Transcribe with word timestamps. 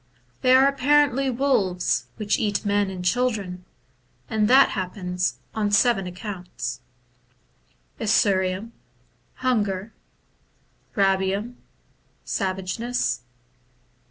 They 0.41 0.55
are 0.55 0.67
apparently 0.67 1.29
wolves 1.29 2.07
which 2.17 2.39
eat 2.39 2.65
men 2.65 2.89
and 2.89 3.05
children, 3.05 3.65
and 4.27 4.47
that 4.47 4.69
happens 4.69 5.37
on 5.53 5.69
seven 5.69 6.07
accounts:— 6.07 6.79
1. 7.97 8.07
Esuriem 8.07 8.71
Hunger. 9.43 9.93
2. 10.95 11.01
Rabicm 11.01 11.53
Savageness. 12.25 13.21